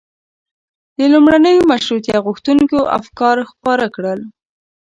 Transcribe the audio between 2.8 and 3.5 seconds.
افکار